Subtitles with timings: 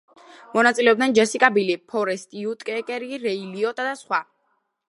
[0.53, 4.23] მონაწილეობენ: ჯესიკა ბილი, ფორესტ უიტეკერი, რეი ლიოტა და სხვა.